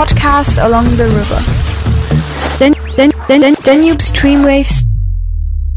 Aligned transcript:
podcast 0.00 0.58
along 0.58 0.96
the 0.96 1.02
river. 1.02 1.42
Den, 2.58 2.74
den, 2.96 3.12
den, 3.28 3.54
Danube 3.64 4.02
Streamwaves 4.02 4.86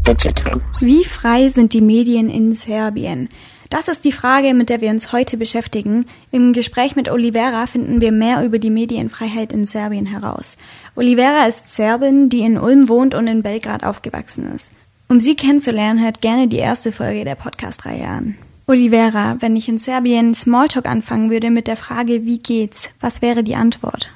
Digital. 0.06 0.62
Wie 0.80 1.04
frei 1.04 1.48
sind 1.48 1.74
die 1.74 1.82
Medien 1.82 2.30
in 2.30 2.54
Serbien? 2.54 3.28
Das 3.68 3.88
ist 3.88 4.06
die 4.06 4.12
Frage, 4.12 4.54
mit 4.54 4.70
der 4.70 4.80
wir 4.80 4.88
uns 4.88 5.12
heute 5.12 5.36
beschäftigen. 5.36 6.06
Im 6.30 6.54
Gespräch 6.54 6.96
mit 6.96 7.10
Olivera 7.10 7.66
finden 7.66 8.00
wir 8.00 8.12
mehr 8.12 8.42
über 8.46 8.58
die 8.58 8.70
Medienfreiheit 8.70 9.52
in 9.52 9.66
Serbien 9.66 10.06
heraus. 10.06 10.56
Olivera 10.96 11.46
ist 11.46 11.74
Serbin, 11.74 12.30
die 12.30 12.40
in 12.40 12.56
Ulm 12.56 12.88
wohnt 12.88 13.14
und 13.14 13.26
in 13.26 13.42
Belgrad 13.42 13.84
aufgewachsen 13.84 14.54
ist. 14.54 14.70
Um 15.06 15.20
sie 15.20 15.36
kennenzulernen, 15.36 16.02
hört 16.02 16.22
gerne 16.22 16.48
die 16.48 16.56
erste 16.56 16.92
Folge 16.92 17.26
der 17.26 17.34
Podcast-Reihe 17.34 18.08
an. 18.08 18.38
Olivera, 18.66 19.36
wenn 19.40 19.56
ich 19.56 19.68
in 19.68 19.78
Serbien 19.78 20.34
Smalltalk 20.34 20.86
anfangen 20.86 21.30
würde 21.30 21.50
mit 21.50 21.66
der 21.68 21.76
Frage, 21.76 22.24
wie 22.24 22.38
geht's, 22.38 22.88
was 23.00 23.20
wäre 23.20 23.44
die 23.44 23.56
Antwort? 23.56 24.08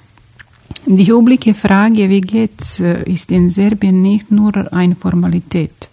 Die 0.86 1.10
übliche 1.10 1.52
Frage, 1.52 2.08
wie 2.08 2.22
geht's, 2.22 2.80
äh, 2.80 3.02
ist 3.04 3.30
in 3.30 3.50
Serbien 3.50 4.00
nicht 4.00 4.30
nur 4.30 4.72
eine 4.72 4.94
Formalität. 4.94 5.90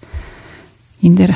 In 1.02 1.18
der 1.18 1.36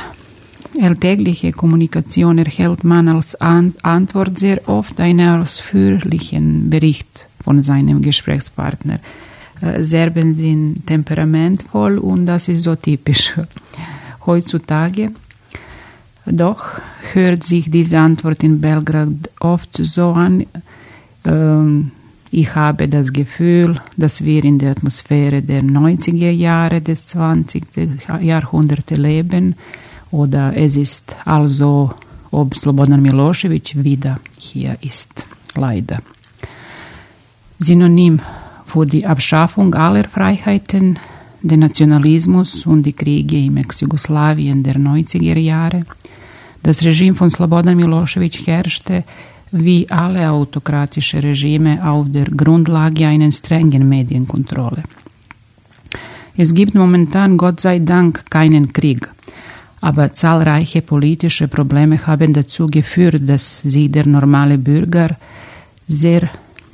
alltäglichen 0.82 1.52
Kommunikation 1.52 2.38
erhält 2.38 2.86
man 2.86 3.10
als 3.10 3.36
Antwort 3.36 4.40
sehr 4.40 4.68
oft 4.70 5.00
einen 5.02 5.42
ausführlichen 5.42 6.70
Bericht 6.70 7.28
von 7.44 7.62
seinem 7.62 8.02
Gesprächspartner. 8.02 9.00
Äh, 9.62 9.84
Serben 9.84 10.36
sind 10.36 10.88
temperamentvoll 10.88 11.98
und 11.98 12.28
das 12.28 12.48
ist 12.48 12.64
so 12.64 12.76
typisch 12.76 13.34
heutzutage. 14.26 15.12
Doch 16.26 16.80
hört 17.14 17.44
sich 17.44 17.72
diese 17.72 18.00
Antwort 18.00 18.44
in 18.44 18.62
Belgrad 18.62 19.30
oft 19.40 19.78
so 19.78 20.12
an, 20.12 20.46
ähm, 21.26 21.92
ich 22.32 22.54
habe 22.54 22.88
das 22.88 23.12
Gefühl, 23.12 23.82
dass 23.98 24.24
wir 24.24 24.44
in 24.44 24.60
der 24.60 24.72
Atmosphäre 24.72 25.42
der 25.42 25.64
90er 25.64 26.30
Jahre 26.30 26.80
des 26.80 27.08
20. 27.08 27.64
Jahrhunderts 28.22 28.92
leben 28.92 29.56
oder 30.12 30.56
es 30.56 30.76
ist 30.76 31.16
also, 31.26 31.92
ob 32.30 32.56
Slobodan 32.56 33.02
Milosevic 33.02 33.84
wieder 33.84 34.20
hier 34.38 34.78
ist. 34.82 35.26
Leider. 35.56 36.02
Synonym 37.58 38.20
für 38.68 38.86
die 38.86 39.08
Abschaffung 39.08 39.74
aller 39.74 40.08
Freiheiten, 40.08 41.00
den 41.42 41.62
Nationalismus 41.62 42.66
und 42.66 42.84
die 42.84 42.94
Kriege 42.94 43.38
im 43.38 43.58
Ex-Jugoslawien 43.58 44.64
der 44.64 44.76
90er 44.76 45.38
Jahre. 45.38 45.82
Das 46.64 46.84
Regime 46.84 47.16
von 47.16 47.30
Slobodan 47.30 47.78
Milosevic 47.78 48.46
herrschte 48.46 49.04
wie 49.52 49.90
alle 49.90 50.30
autokratische 50.30 51.24
Regime 51.24 51.84
auf 51.88 52.08
der 52.10 52.26
Grundlage 52.26 53.08
einer 53.08 53.32
strengen 53.32 53.88
Medienkontrolle. 53.88 54.84
Es 56.38 56.54
gibt 56.54 56.76
momentan 56.76 57.38
Gott 57.38 57.60
sei 57.60 57.80
Dank 57.80 58.30
keinen 58.30 58.72
Krieg, 58.72 59.10
aber 59.82 60.14
zahlreiche 60.14 60.82
politische 60.82 61.48
Probleme 61.48 62.06
haben 62.06 62.34
dazu 62.34 62.68
geführt, 62.68 63.22
dass 63.28 63.62
sich 63.62 63.92
der 63.92 64.06
normale 64.06 64.58
Bürger 64.58 65.18
sehr 65.88 66.30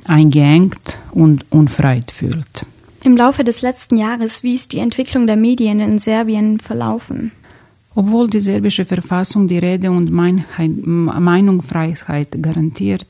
eingeengt 0.06 0.98
und 1.12 1.44
unfrei 1.50 2.02
fühlt. 2.12 2.66
Im 3.06 3.16
Laufe 3.16 3.44
des 3.44 3.62
letzten 3.62 3.96
Jahres, 3.98 4.42
wie 4.42 4.56
ist 4.56 4.72
die 4.72 4.80
Entwicklung 4.80 5.28
der 5.28 5.36
Medien 5.36 5.78
in 5.78 6.00
Serbien 6.00 6.58
verlaufen? 6.58 7.30
Obwohl 7.94 8.28
die 8.28 8.40
serbische 8.40 8.84
Verfassung 8.84 9.46
die 9.46 9.58
Rede- 9.58 9.92
und 9.92 10.10
Meinungsfreiheit 10.10 12.42
garantiert, 12.42 13.06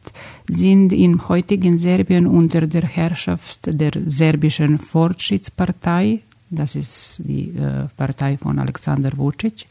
sind 0.50 0.92
im 0.92 1.27
heutigen 1.30 1.78
Serbien 1.78 2.27
unter 2.27 2.66
der 2.66 2.83
Herrschaft 2.83 3.61
der 3.64 3.92
serbischen 4.06 4.77
Fortschrittspartei, 4.77 6.20
das 6.50 6.75
ist 6.75 7.22
die 7.25 7.56
äh, 7.56 7.86
Partei 7.97 8.36
von 8.36 8.58
Alexander 8.58 9.16
Vucic, 9.16 9.65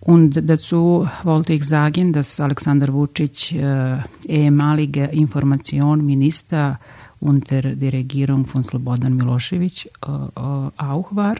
und 0.00 0.50
dazu 0.50 1.08
wollte 1.22 1.52
ich 1.52 1.64
sagen, 1.64 2.12
dass 2.12 2.40
Alexander 2.40 2.92
Vucic 2.92 3.52
äh, 3.52 3.98
ehemaliger 4.26 5.12
Informationsminister 5.12 6.80
unter 7.22 7.62
der 7.62 7.92
Regierung 7.92 8.46
von 8.46 8.64
Slobodan 8.64 9.16
Milosevic 9.16 9.86
äh, 9.86 10.08
äh 10.10 10.70
auch 10.76 11.14
war. 11.14 11.36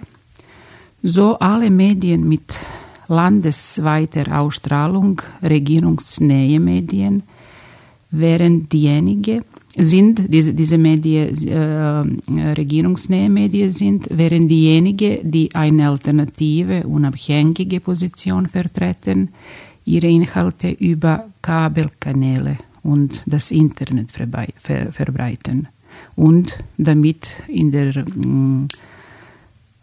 So 1.02 1.38
alle 1.38 1.70
Medien 1.70 2.28
mit 2.28 2.54
landesweiter 3.08 4.38
Ausstrahlung, 4.40 5.20
regierungsnähe 5.42 6.60
Medien, 6.60 7.24
während 8.10 8.72
diejenigen 8.72 9.42
sind, 9.76 10.32
diese, 10.32 10.54
diese 10.54 10.78
Medien, 10.78 11.36
äh, 11.48 12.52
regierungsnähe 12.52 13.28
Medien 13.28 13.72
sind, 13.72 14.06
während 14.10 14.50
diejenigen, 14.50 15.30
die 15.30 15.54
eine 15.54 15.88
alternative, 15.88 16.86
unabhängige 16.86 17.80
Position 17.80 18.46
vertreten, 18.46 19.30
ihre 19.84 20.08
Inhalte 20.08 20.70
über 20.70 21.26
Kabelkanäle 21.40 22.58
und 22.82 23.22
das 23.26 23.50
Internet 23.50 24.12
verbreiten 24.12 25.68
und 26.16 26.56
damit 26.78 27.28
in 27.48 27.70
der 27.70 28.04
mh, 28.04 28.66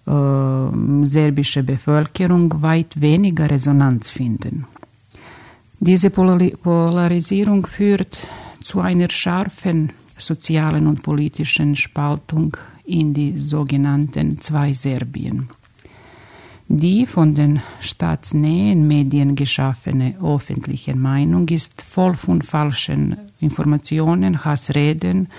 äh, 0.05 1.05
serbische 1.05 1.63
Bevölkerung 1.63 2.61
weit 2.61 2.99
weniger 2.99 3.49
Resonanz 3.49 4.09
finden. 4.09 4.65
Diese 5.79 6.09
Polarisierung 6.09 7.65
führt 7.65 8.17
zu 8.61 8.81
einer 8.81 9.09
scharfen 9.09 9.93
sozialen 10.17 10.87
und 10.87 11.03
politischen 11.03 11.75
Spaltung 11.75 12.57
in 12.85 13.13
die 13.13 13.37
sogenannten 13.37 14.41
zwei 14.41 14.73
Serbien. 14.73 15.49
Die 16.71 17.07
von 17.07 17.33
den 17.33 17.61
staatsnähen 17.79 18.87
Medien 18.87 19.33
geschaffene 19.33 20.15
öffentliche 20.21 20.95
Meinung 20.95 21.47
ist 21.47 21.81
voll 21.81 22.13
von 22.13 22.43
falschen 22.43 23.17
Informationen, 23.39 24.45
Hassreden 24.45 25.29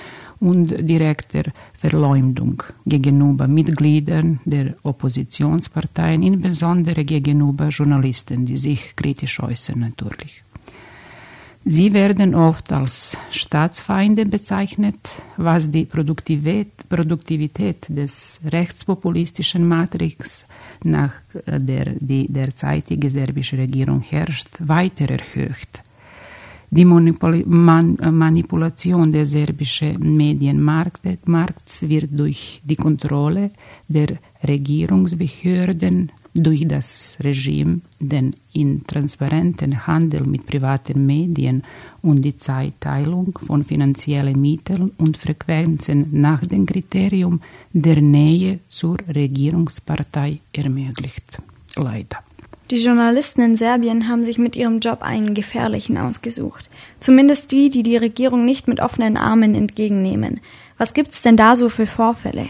und 0.41 0.71
direkter 0.71 1.45
Verleumdung 1.79 2.65
gegenüber 2.85 3.47
Mitgliedern 3.47 4.41
der 4.45 4.75
Oppositionsparteien, 4.83 6.25
insbesondere 6.25 7.05
gegenüber 7.05 7.69
Journalisten, 7.69 8.45
die 8.45 8.59
sich 8.59 8.97
kritisch 8.97 9.41
äußern 9.41 9.79
natürlich. 9.79 10.43
Sie 11.73 11.93
werden 11.93 12.35
oft 12.35 12.73
als 12.73 13.17
Staatsfeinde 13.31 14.27
bezeichnet, 14.27 14.99
was 15.37 15.71
die 15.71 15.85
Produktivität, 15.85 17.87
des 17.89 18.41
rechtspopulistischen 18.45 19.69
Matrix, 19.69 20.49
nach 20.83 21.13
der 21.47 21.95
die 22.01 22.27
derzeitige 22.27 23.09
serbische 23.09 23.57
Regierung 23.57 24.01
herrscht, 24.01 24.49
weiter 24.59 25.11
erhöht. 25.11 25.81
Die 26.71 26.85
Manipulation 26.85 29.13
der 29.13 29.27
serbischen 29.27 30.17
Medienmarkts 30.17 31.89
wird 31.89 32.09
durch 32.11 32.63
die 32.65 32.75
Kontrolle 32.75 33.53
der 33.87 34.19
Regierungsbehörden 34.43 36.11
durch 36.35 36.67
das 36.67 37.19
Regime, 37.23 37.81
den 37.99 38.35
intransparenten 38.53 39.87
Handel 39.87 40.27
mit 40.27 40.47
privaten 40.47 41.05
Medien 41.05 41.63
und 42.03 42.23
die 42.23 42.37
Zeitteilung 42.37 43.39
von 43.47 43.65
finanziellen 43.65 44.41
Mitteln 44.41 44.93
und 44.99 45.17
Frequenzen 45.17 46.09
nach 46.13 46.45
dem 46.47 46.67
Kriterium 46.67 47.41
der 47.73 48.01
Nähe 48.01 48.61
zur 48.69 48.99
Regierungspartei 49.09 50.41
ermöglicht. 50.53 51.39
Leider. 51.77 52.19
Die 52.71 52.77
Journalisten 52.77 53.41
in 53.41 53.57
Serbien 53.57 54.09
haben 54.09 54.23
sich 54.23 54.39
mit 54.39 54.55
ihrem 54.55 54.79
Job 54.79 55.03
einen 55.03 55.35
gefährlichen 55.35 55.99
ausgesucht. 55.99 56.71
Zumindest 57.01 57.51
die, 57.51 57.69
die 57.69 57.83
die 57.83 57.97
Regierung 57.97 58.45
nicht 58.45 58.69
mit 58.69 58.79
offenen 58.79 59.17
Armen 59.17 59.57
entgegennehmen. 59.57 60.41
Was 60.79 60.95
gibt's 60.95 61.23
denn 61.23 61.37
da 61.37 61.57
so 61.57 61.69
für 61.69 61.89
Vorfälle? 61.89 62.47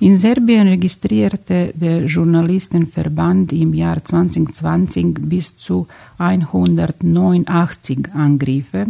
In 0.00 0.16
Serbien 0.16 0.68
registrierte 0.68 1.72
der 1.74 2.04
Journalistenverband 2.04 3.52
im 3.52 3.74
Jahr 3.74 4.04
2020 4.04 5.18
bis 5.22 5.56
zu 5.56 5.88
189 6.18 8.14
Angriffe, 8.14 8.86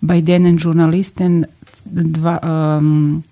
bei 0.00 0.22
denen 0.22 0.56
Journalisten 0.56 1.46
ähm, 1.86 3.24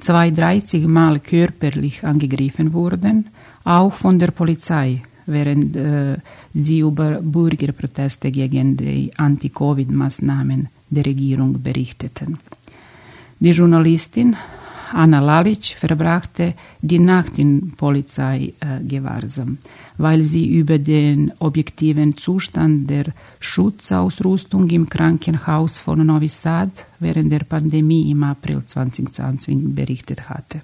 32 0.00 0.86
Mal 0.86 1.20
körperlich 1.20 2.04
angegriffen 2.04 2.72
wurden, 2.72 3.26
auch 3.64 3.92
von 3.92 4.18
der 4.18 4.30
Polizei 4.30 5.02
während 5.26 5.76
äh, 5.76 6.16
sie 6.54 6.78
über 6.80 7.20
Bürgerproteste 7.20 8.30
gegen 8.30 8.78
die 8.78 9.10
Anti-Covid-Maßnahmen 9.16 10.68
der 10.88 11.04
Regierung 11.04 11.62
berichteten. 11.62 12.38
Die 13.38 13.50
Journalistin 13.50 14.36
Anna 14.92 15.20
Lalic 15.20 15.76
verbrachte 15.78 16.54
die 16.80 16.98
Nacht 16.98 17.38
in 17.38 17.72
Polizeigewahrsam, 17.76 19.58
weil 19.96 20.22
sie 20.22 20.48
über 20.48 20.78
den 20.78 21.32
objektiven 21.38 22.16
Zustand 22.16 22.88
der 22.88 23.06
Schutzausrüstung 23.40 24.68
im 24.70 24.88
Krankenhaus 24.88 25.78
von 25.78 26.04
Novi 26.06 26.28
Sad 26.28 26.86
während 26.98 27.30
der 27.32 27.44
Pandemie 27.44 28.10
im 28.10 28.22
April 28.22 28.64
2020 28.64 29.74
berichtet 29.74 30.28
hatte. 30.28 30.60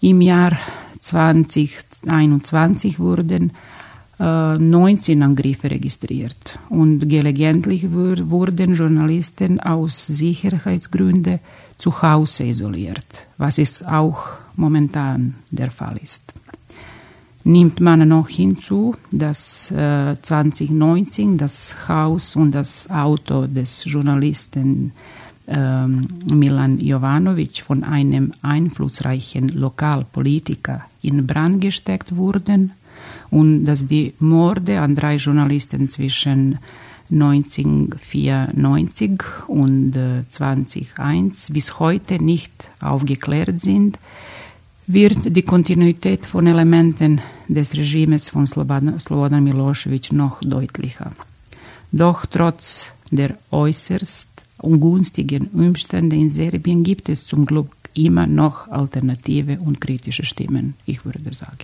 Im 0.00 0.20
Jahr 0.20 0.56
2021 1.00 2.98
wurden 2.98 3.52
19 4.20 5.22
Angriffe 5.22 5.70
registriert 5.70 6.58
und 6.68 7.08
gelegentlich 7.08 7.90
wurden 7.90 8.74
Journalisten 8.74 9.60
aus 9.60 10.06
Sicherheitsgründen 10.06 11.38
zu 11.78 12.02
Hause 12.02 12.44
isoliert, 12.44 13.06
was 13.38 13.56
es 13.56 13.82
auch 13.82 14.18
momentan 14.56 15.36
der 15.50 15.70
Fall 15.70 15.98
ist. 16.02 16.34
Nimmt 17.44 17.80
man 17.80 18.06
noch 18.06 18.28
hinzu, 18.28 18.94
dass 19.10 19.70
äh, 19.70 20.14
2019 20.20 21.38
das 21.38 21.88
Haus 21.88 22.36
und 22.36 22.54
das 22.54 22.90
Auto 22.90 23.46
des 23.46 23.86
Journalisten 23.86 24.92
äh, 25.46 25.86
Milan 25.86 26.78
Jovanovic 26.78 27.62
von 27.62 27.84
einem 27.84 28.34
einflussreichen 28.42 29.48
Lokalpolitiker 29.48 30.82
in 31.00 31.26
Brand 31.26 31.62
gesteckt 31.62 32.14
wurden 32.14 32.72
und 33.30 33.64
dass 33.64 33.86
die 33.86 34.12
Morde 34.18 34.80
an 34.80 34.94
drei 34.94 35.16
Journalisten 35.16 35.90
zwischen 35.90 36.58
1994 37.10 39.22
und 39.48 39.98
2001 40.28 41.50
bis 41.52 41.78
heute 41.78 42.22
nicht 42.22 42.52
aufgeklärt 42.80 43.60
sind, 43.60 43.98
wird 44.86 45.36
die 45.36 45.42
Kontinuität 45.42 46.26
von 46.26 46.46
Elementen 46.46 47.20
des 47.48 47.74
Regimes 47.74 48.28
von 48.28 48.46
Slobodan 48.46 49.44
Milosevic 49.44 50.12
noch 50.12 50.40
deutlicher. 50.40 51.12
Doch 51.92 52.26
trotz 52.26 52.92
der 53.10 53.38
äußerst 53.50 54.28
ungünstigen 54.58 55.48
Umstände 55.48 56.16
in 56.16 56.30
Serbien 56.30 56.82
gibt 56.82 57.08
es 57.08 57.26
zum 57.26 57.46
Glück 57.46 57.70
immer 57.94 58.26
noch 58.26 58.68
alternative 58.68 59.58
und 59.60 59.80
kritische 59.80 60.24
Stimmen, 60.24 60.74
ich 60.86 61.04
würde 61.04 61.34
sagen. 61.34 61.58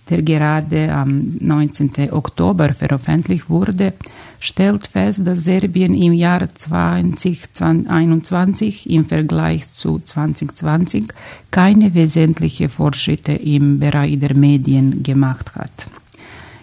der 0.10 0.24
gerade 0.24 0.94
am 0.94 1.38
19. 1.40 2.12
Oktober 2.12 2.74
veröffentlicht 2.74 3.50
wurde, 3.50 3.94
stellt 4.40 4.88
fest, 4.88 5.22
dass 5.26 5.44
Serbien 5.44 5.94
im 5.94 6.14
Jahr 6.14 6.48
2021 6.54 8.90
im 8.90 9.06
Vergleich 9.06 9.70
zu 9.70 10.00
2020 10.00 11.06
keine 11.52 11.94
wesentlichen 11.94 12.70
Fortschritte 12.70 13.34
im 13.34 13.80
Bereich 13.80 14.18
der 14.20 14.36
Medien 14.36 15.04
gemacht 15.04 15.56
hat. 15.56 15.88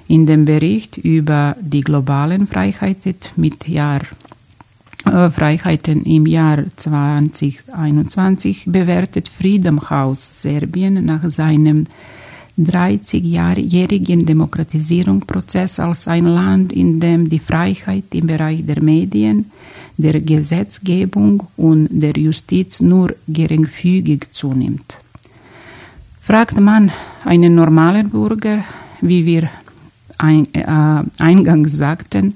In 0.08 0.26
dem 0.26 0.44
Bericht 0.44 0.96
über 0.96 1.56
die 1.60 1.80
globalen 1.80 2.46
Freiheiten 2.46 3.16
mit 3.36 3.68
Jahr 3.68 4.02
äh, 5.04 5.30
Freiheiten 5.30 6.04
im 6.04 6.26
Jahr 6.26 6.64
2021 6.76 8.64
bewertet 8.66 9.28
Freedom 9.28 9.90
House 9.90 10.42
Serbien 10.42 11.04
nach 11.04 11.28
seinem 11.30 11.84
30-jährigen 12.58 14.24
Demokratisierungsprozess 14.24 15.78
als 15.78 16.08
ein 16.08 16.24
Land, 16.24 16.72
in 16.72 17.00
dem 17.00 17.28
die 17.28 17.38
Freiheit 17.38 18.14
im 18.14 18.26
Bereich 18.26 18.64
der 18.64 18.82
Medien, 18.82 19.50
der 19.98 20.20
Gesetzgebung 20.20 21.44
und 21.56 21.88
der 21.90 22.16
Justiz 22.16 22.80
nur 22.80 23.14
geringfügig 23.28 24.30
zunimmt. 24.30 24.96
Fragt 26.22 26.58
man 26.58 26.90
einen 27.24 27.54
normalen 27.54 28.10
Bürger, 28.10 28.64
wie 29.00 29.24
wir 29.26 29.48
ein, 30.18 30.46
äh, 30.54 31.22
eingangs 31.22 31.76
sagten, 31.76 32.34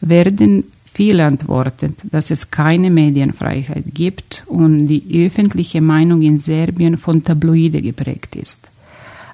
werden 0.00 0.64
viele 0.92 1.24
antworten, 1.24 1.94
dass 2.10 2.30
es 2.30 2.50
keine 2.50 2.90
Medienfreiheit 2.90 3.84
gibt 3.94 4.44
und 4.46 4.86
die 4.86 5.26
öffentliche 5.26 5.80
Meinung 5.80 6.22
in 6.22 6.38
Serbien 6.38 6.98
von 6.98 7.24
Tabloide 7.24 7.82
geprägt 7.82 8.36
ist. 8.36 8.70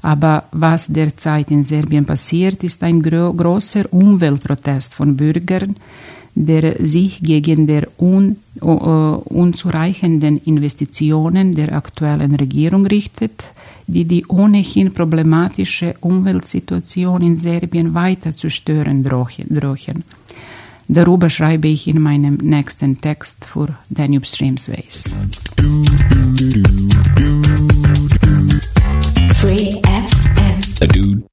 Aber 0.02 0.44
was 0.52 0.86
derzeit 0.86 1.50
in 1.50 1.64
Serbien 1.64 2.06
passiert, 2.06 2.64
ist 2.64 2.82
ein 2.82 3.02
gro 3.02 3.32
großer 3.32 3.92
Umweltprotest 3.92 4.94
von 4.94 5.16
Bürgern, 5.16 5.76
der 6.34 6.76
sich 6.86 7.22
gegen 7.22 7.66
der 7.66 7.88
un 7.98 8.36
unzureichenden 8.60 10.38
Investitionen 10.44 11.54
der 11.54 11.74
aktuellen 11.74 12.34
Regierung 12.34 12.86
richtet, 12.86 13.52
die 13.86 14.04
die 14.04 14.24
ohnehin 14.26 14.92
problematische 14.92 15.94
Umweltsituation 16.00 17.22
in 17.22 17.36
Serbien 17.36 17.94
weiter 17.94 18.32
zu 18.34 18.48
stören 18.48 19.02
drohen. 19.02 20.04
Darüber 20.92 21.30
schreibe 21.30 21.68
ich 21.68 21.86
in 21.86 22.00
meinem 22.00 22.34
nächsten 22.34 23.00
Text 23.00 23.44
für 23.44 23.68
Danube 23.90 24.26
Streams 24.26 24.68
Waves. 24.68 25.14
Free. 29.34 29.79
A 30.82 30.86
dude 30.86 31.29